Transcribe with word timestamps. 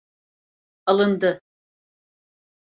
Alındı. 0.85 1.41